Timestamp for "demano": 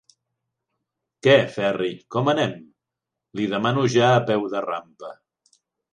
3.55-3.85